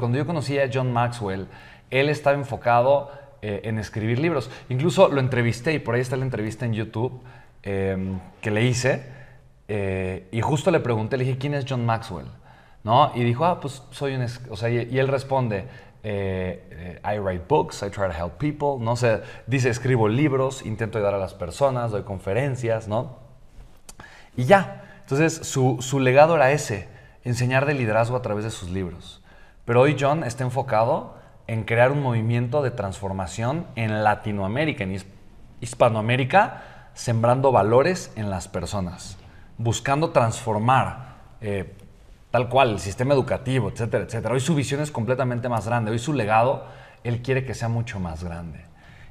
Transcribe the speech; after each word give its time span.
Cuando 0.00 0.16
yo 0.16 0.26
conocí 0.26 0.56
a 0.60 0.70
John 0.72 0.92
Maxwell, 0.92 1.48
él 1.90 2.08
estaba 2.08 2.36
enfocado 2.36 3.10
eh, 3.42 3.62
en 3.64 3.80
escribir 3.80 4.20
libros. 4.20 4.48
Incluso 4.68 5.08
lo 5.08 5.18
entrevisté 5.18 5.72
y 5.72 5.80
por 5.80 5.96
ahí 5.96 6.00
está 6.00 6.16
la 6.16 6.24
entrevista 6.24 6.64
en 6.64 6.72
YouTube 6.72 7.20
em, 7.64 8.20
que 8.40 8.52
le 8.52 8.64
hice. 8.64 9.02
Eh, 9.66 10.28
y 10.30 10.40
justo 10.40 10.70
le 10.70 10.78
pregunté, 10.78 11.16
le 11.16 11.24
dije, 11.24 11.36
¿quién 11.36 11.54
es 11.54 11.64
John 11.68 11.84
Maxwell? 11.84 12.28
¿No? 12.84 13.10
Y 13.16 13.24
dijo, 13.24 13.44
ah, 13.44 13.58
pues 13.58 13.82
soy 13.90 14.14
un... 14.14 14.24
O 14.50 14.56
sea, 14.56 14.70
y, 14.70 14.96
él 14.96 15.08
responde, 15.08 15.64
eh, 16.04 17.00
I 17.04 17.18
write 17.18 17.46
books, 17.48 17.82
I 17.82 17.90
try 17.90 18.06
to 18.06 18.12
help 18.12 18.38
people, 18.38 18.76
no 18.78 18.94
sé, 18.94 19.22
dice, 19.48 19.68
escribo 19.68 20.08
libros, 20.08 20.64
intento 20.64 20.98
ayudar 20.98 21.14
a 21.14 21.18
las 21.18 21.34
personas, 21.34 21.90
doy 21.90 22.04
conferencias, 22.04 22.86
¿no? 22.86 23.16
Y 24.36 24.44
ya. 24.44 25.00
Entonces, 25.00 25.34
su, 25.44 25.78
su 25.80 25.98
legado 25.98 26.36
era 26.36 26.52
ese, 26.52 26.86
enseñar 27.24 27.66
de 27.66 27.74
liderazgo 27.74 28.16
a 28.16 28.22
través 28.22 28.44
de 28.44 28.52
sus 28.52 28.70
libros. 28.70 29.20
Pero 29.68 29.82
hoy 29.82 29.98
John 30.00 30.24
está 30.24 30.44
enfocado 30.44 31.12
en 31.46 31.64
crear 31.64 31.92
un 31.92 32.02
movimiento 32.02 32.62
de 32.62 32.70
transformación 32.70 33.66
en 33.76 34.02
Latinoamérica, 34.02 34.82
en 34.82 34.96
Hispanoamérica, 35.60 36.88
sembrando 36.94 37.52
valores 37.52 38.10
en 38.16 38.30
las 38.30 38.48
personas, 38.48 39.18
buscando 39.58 40.08
transformar 40.08 41.16
eh, 41.42 41.74
tal 42.30 42.48
cual 42.48 42.70
el 42.70 42.78
sistema 42.78 43.12
educativo, 43.12 43.68
etcétera, 43.68 44.04
etcétera. 44.04 44.32
Hoy 44.32 44.40
su 44.40 44.54
visión 44.54 44.80
es 44.80 44.90
completamente 44.90 45.50
más 45.50 45.66
grande, 45.66 45.90
hoy 45.90 45.98
su 45.98 46.14
legado, 46.14 46.64
él 47.04 47.20
quiere 47.20 47.44
que 47.44 47.52
sea 47.52 47.68
mucho 47.68 48.00
más 48.00 48.24
grande. 48.24 48.67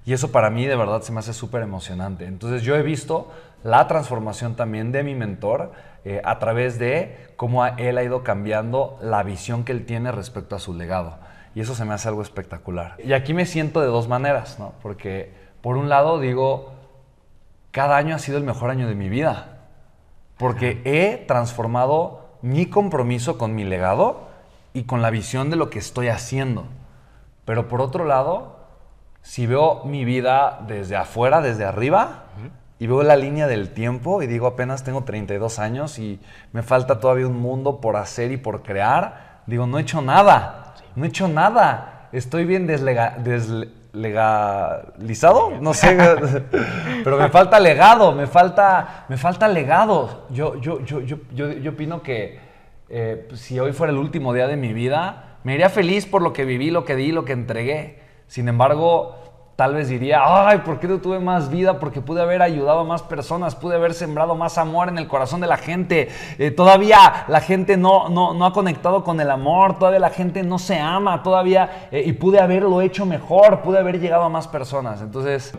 Y 0.08 0.14
eso 0.14 0.32
para 0.32 0.50
mí 0.50 0.66
de 0.66 0.78
verdad 0.78 1.02
se 1.02 1.12
me 1.12 1.20
hace 1.20 1.34
súper 1.34 1.62
emocionante. 1.62 2.28
Entonces 2.28 2.62
yo 2.62 2.78
he 2.78 2.82
visto 2.82 3.30
la 3.62 3.90
transformación 3.90 4.56
también 4.56 4.94
de 4.94 5.04
mi 5.04 5.16
mentor 5.16 5.74
eh, 6.06 6.22
a 6.24 6.40
través 6.40 6.80
de 6.80 7.28
cómo 7.36 7.66
él 7.66 7.98
ha 7.98 8.04
ido 8.04 8.24
cambiando 8.24 8.98
la 9.02 9.22
visión 9.24 9.66
que 9.66 9.74
él 9.74 9.86
tiene 9.86 10.14
respecto 10.14 10.56
a 10.56 10.60
su 10.60 10.74
legado. 10.74 11.18
Y 11.56 11.60
eso 11.60 11.76
se 11.76 11.84
me 11.84 11.94
hace 11.94 12.08
algo 12.08 12.22
espectacular. 12.22 12.96
Y 13.04 13.12
aquí 13.12 13.34
me 13.34 13.46
siento 13.46 13.82
de 13.82 13.88
dos 13.88 14.08
maneras, 14.08 14.60
¿no? 14.60 14.72
Porque 14.82 15.34
por 15.60 15.76
un 15.76 15.90
lado 15.90 16.21
digo, 16.21 16.71
cada 17.71 17.98
año 17.98 18.16
ha 18.16 18.20
sido 18.20 18.38
el 18.38 18.46
mejor 18.46 18.70
año 18.70 18.88
de 18.88 18.96
mi 18.96 19.10
vida. 19.10 19.58
Porque 20.38 20.82
he 20.86 21.18
transformado 21.26 22.30
mi 22.42 22.68
compromiso 22.68 23.38
con 23.38 23.55
mi 23.55 23.66
legado 23.66 24.30
y 24.71 24.84
con 24.84 25.02
la 25.02 25.10
visión 25.10 25.49
de 25.49 25.58
lo 25.58 25.70
que 25.70 25.80
estoy 25.80 26.08
haciendo. 26.08 26.64
Pero 27.44 27.68
por 27.68 27.82
otro 27.82 28.05
lado, 28.05 28.57
si 29.28 29.46
veo 29.46 29.84
mi 29.84 30.06
vida 30.06 30.62
desde 30.68 30.96
afuera, 30.96 31.42
desde 31.42 31.66
arriba, 31.66 32.24
y 32.80 32.88
veo 32.88 33.04
la 33.04 33.18
línea 33.18 33.46
del 33.46 33.74
tiempo 33.74 34.24
y 34.24 34.28
digo, 34.28 34.48
apenas 34.48 34.86
tengo 34.86 35.04
32 35.04 35.60
años 35.60 36.00
y 36.00 36.22
me 36.54 36.64
falta 36.64 37.02
todavía 37.02 37.28
un 37.28 37.38
mundo 37.38 37.82
por 37.82 37.98
hacer 37.98 38.32
y 38.32 38.38
por 38.38 38.64
crear, 38.64 39.42
digo, 39.46 39.68
no 39.68 39.80
he 39.80 39.82
hecho 39.82 40.02
nada, 40.02 40.76
no 40.96 41.04
he 41.04 41.10
hecho 41.10 41.28
nada, 41.28 42.08
estoy 42.14 42.46
bien 42.46 42.68
deslegalizado, 42.68 45.52
no 45.60 45.74
sé, 45.74 45.98
pero 47.04 47.18
me 47.18 47.28
falta 47.28 47.60
legado, 47.60 48.14
me 48.14 48.28
falta, 48.28 49.04
me 49.10 49.18
falta 49.18 49.50
legado. 49.50 50.26
Yo, 50.30 50.55
yo, 50.62 50.80
yo, 50.86 51.02
yo, 51.02 51.18
yo, 51.34 51.72
opino 51.72 52.02
que 52.02 52.40
eh, 52.88 53.28
si 53.34 53.60
hoy 53.60 53.74
fuera 53.74 53.92
el 53.92 54.00
último 54.00 54.34
día 54.34 54.48
de 54.48 54.55
mi 54.55 54.72
vida, 54.72 55.40
me 55.44 55.55
iría 55.55 55.68
feliz 55.68 56.05
por 56.05 56.22
lo 56.22 56.32
que 56.32 56.46
viví, 56.46 56.72
lo 56.72 56.86
que 56.86 56.96
di, 56.96 57.12
lo 57.12 57.26
que 57.26 57.34
entregué. 57.34 58.07
Sin 58.28 58.48
embargo, 58.48 59.16
tal 59.58 59.74
vez 59.74 59.90
diría, 59.90 60.22
ay, 60.24 60.60
¿por 60.60 60.80
qué 60.80 60.88
no 60.88 61.00
tuve 61.00 61.20
más 61.20 61.50
vida? 61.50 61.80
Porque 61.80 62.00
pude 62.00 62.22
haber 62.22 62.44
ayudado 62.44 62.82
a 62.82 62.84
más 62.84 63.02
personas, 63.02 63.56
pude 63.56 63.76
haber 63.76 63.96
sembrado 63.96 64.36
más 64.36 64.59
amor 64.59 64.88
en 64.88 65.00
el 65.00 65.08
corazón 65.08 65.42
de 65.42 65.47
la 65.47 65.58
gente. 65.58 66.09
Eh, 66.38 66.52
todavía 66.52 67.25
la 67.28 67.42
gente 67.42 67.75
no, 67.75 68.08
no, 68.08 68.46
ha 68.46 68.53
conectado 68.53 69.03
con 69.03 69.20
el 69.20 69.31
amor, 69.31 69.80
todavía 69.80 70.00
la 70.00 70.12
gente 70.12 70.44
no 70.44 70.59
se 70.59 70.78
ama, 70.78 71.24
todavía, 71.24 71.88
eh, 71.92 72.03
y 72.06 72.14
pude 72.14 72.40
haberlo 72.40 72.81
hecho 72.81 73.08
mejor, 73.08 73.62
pude 73.62 73.80
haber 73.80 74.00
llegado 74.00 74.24
a 74.24 74.30
más 74.30 74.48
personas. 74.48 75.02
Entonces, 75.02 75.58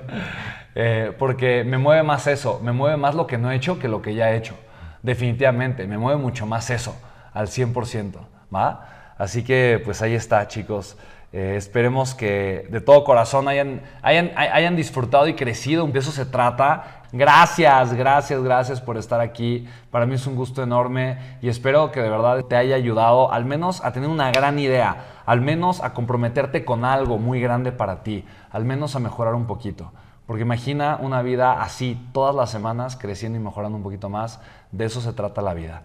eh, 0.77 1.13
porque 1.19 1.65
me 1.65 1.77
mueve 1.77 2.05
más 2.05 2.29
eso, 2.29 2.61
me 2.63 2.71
mueve 2.71 2.97
más 2.97 3.17
lo 3.17 3.27
que 3.27 3.37
no 3.37 3.51
he 3.51 3.57
hecho 3.57 3.81
que 3.81 3.89
lo 3.89 4.01
que 4.01 4.15
ya 4.15 4.31
he 4.31 4.37
hecho. 4.37 4.55
Definitivamente, 5.03 5.89
me 5.89 5.99
mueve 5.99 6.21
mucho 6.21 6.47
más 6.47 6.71
eso, 6.71 6.95
al 7.35 7.49
100%. 7.49 8.13
¿va? 8.55 9.08
Así 9.19 9.43
que, 9.43 9.83
pues 9.85 10.01
ahí 10.01 10.15
está, 10.15 10.47
chicos. 10.49 10.97
Eh, 11.31 11.57
esperemos 11.59 12.15
que 12.15 12.67
de 12.71 12.81
todo 12.81 13.05
corazón 13.05 13.49
hayan, 13.49 13.83
hayan, 14.01 14.33
hayan 14.37 14.77
disfrutado 14.77 15.29
y 15.29 15.35
crecido. 15.35 15.87
De 15.87 15.99
eso 15.99 16.13
se 16.13 16.25
trata. 16.25 17.03
Gracias, 17.13 17.95
gracias, 17.95 18.43
gracias 18.43 18.81
por 18.81 18.97
estar 18.97 19.21
aquí. 19.21 19.67
Para 19.91 20.07
mí 20.07 20.15
es 20.15 20.27
un 20.27 20.37
gusto 20.37 20.63
enorme 20.63 21.19
y 21.43 21.49
espero 21.49 21.91
que 21.91 22.01
de 22.01 22.09
verdad 22.09 22.45
te 22.45 22.57
haya 22.57 22.77
ayudado 22.77 23.33
al 23.33 23.45
menos 23.45 23.85
a 23.85 23.93
tener 23.93 24.09
una 24.09 24.31
gran 24.31 24.59
idea, 24.59 25.23
al 25.27 25.41
menos 25.41 25.83
a 25.83 25.95
comprometerte 25.95 26.65
con 26.65 26.85
algo 26.85 27.19
muy 27.19 27.41
grande 27.41 27.73
para 27.73 28.03
ti, 28.03 28.25
al 28.51 28.65
menos 28.65 28.95
a 28.95 28.99
mejorar 28.99 29.35
un 29.35 29.47
poquito. 29.47 29.93
Porque 30.27 30.43
imagina 30.43 30.99
una 31.01 31.23
vida 31.23 31.63
así 31.63 31.99
todas 32.13 32.35
las 32.35 32.51
semanas, 32.51 32.97
creciendo 32.97 33.39
y 33.39 33.43
mejorando 33.43 33.79
un 33.79 33.83
poquito 33.83 34.11
más. 34.11 34.41
De 34.73 34.85
eso 34.85 35.01
se 35.01 35.15
trata 35.15 35.41
la 35.41 35.55
vida. 35.55 35.83